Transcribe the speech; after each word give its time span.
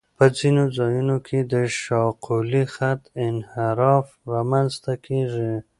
په 0.17 0.25
ځینو 0.37 0.63
ځایونو 0.77 1.17
کې 1.27 1.39
د 1.53 1.55
شاقولي 1.81 2.63
خط 2.75 3.01
انحراف 3.27 4.05
رامنځته 4.33 4.93
کیږي 5.05 5.51